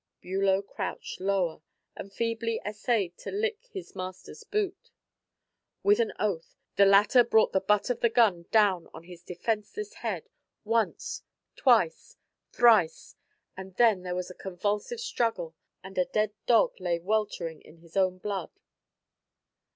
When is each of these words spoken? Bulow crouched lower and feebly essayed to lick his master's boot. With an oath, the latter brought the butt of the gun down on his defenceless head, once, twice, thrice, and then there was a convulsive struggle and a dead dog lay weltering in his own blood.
Bulow 0.19 0.63
crouched 0.63 1.19
lower 1.21 1.61
and 1.95 2.11
feebly 2.11 2.59
essayed 2.65 3.15
to 3.19 3.29
lick 3.29 3.67
his 3.71 3.95
master's 3.95 4.43
boot. 4.43 4.89
With 5.83 5.99
an 5.99 6.11
oath, 6.17 6.55
the 6.75 6.87
latter 6.87 7.23
brought 7.23 7.51
the 7.51 7.59
butt 7.61 7.91
of 7.91 7.99
the 7.99 8.09
gun 8.09 8.47
down 8.49 8.87
on 8.95 9.03
his 9.03 9.21
defenceless 9.21 9.93
head, 9.93 10.27
once, 10.63 11.21
twice, 11.55 12.17
thrice, 12.51 13.15
and 13.55 13.75
then 13.75 14.01
there 14.01 14.15
was 14.15 14.31
a 14.31 14.33
convulsive 14.33 14.99
struggle 14.99 15.53
and 15.83 15.99
a 15.99 16.05
dead 16.05 16.33
dog 16.47 16.79
lay 16.79 16.97
weltering 16.97 17.61
in 17.61 17.77
his 17.77 17.95
own 17.95 18.17
blood. 18.17 18.49